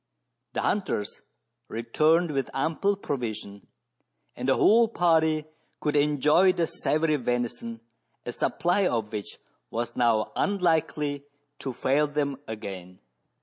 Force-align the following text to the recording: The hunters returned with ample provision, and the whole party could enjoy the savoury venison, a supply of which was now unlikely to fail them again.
The 0.53 0.61
hunters 0.61 1.21
returned 1.67 2.31
with 2.31 2.49
ample 2.55 2.95
provision, 2.95 3.67
and 4.35 4.49
the 4.49 4.55
whole 4.55 4.87
party 4.87 5.45
could 5.79 5.95
enjoy 5.95 6.53
the 6.53 6.65
savoury 6.65 7.17
venison, 7.17 7.81
a 8.25 8.31
supply 8.31 8.87
of 8.87 9.11
which 9.13 9.37
was 9.69 9.95
now 9.95 10.31
unlikely 10.35 11.27
to 11.59 11.71
fail 11.71 12.07
them 12.07 12.37
again. 12.47 12.97